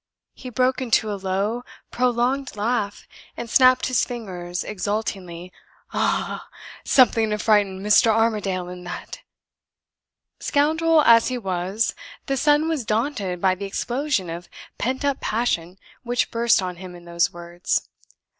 He 0.33 0.49
broke 0.49 0.81
into 0.81 1.11
a 1.11 1.13
low, 1.15 1.61
prolonged 1.91 2.55
laugh, 2.55 3.07
and 3.37 3.47
snapped 3.47 3.85
his 3.85 4.03
fingers 4.03 4.63
exultingly. 4.63 5.53
"Aha 5.93 6.07
ha 6.17 6.23
ha! 6.23 6.49
Something 6.83 7.29
to 7.29 7.37
frighten 7.37 7.83
Mr. 7.83 8.07
Armadale 8.07 8.67
in 8.69 8.83
that!" 8.85 9.19
Scoundrel 10.39 11.03
as 11.03 11.27
he 11.27 11.37
was, 11.37 11.93
the 12.25 12.35
son 12.35 12.67
was 12.67 12.83
daunted 12.83 13.39
by 13.41 13.53
the 13.53 13.65
explosion 13.65 14.27
of 14.27 14.49
pent 14.79 15.05
up 15.05 15.19
passion 15.21 15.77
which 16.01 16.31
burst 16.31 16.63
on 16.63 16.77
him 16.77 16.95
in 16.95 17.05
those 17.05 17.31
words. 17.31 17.87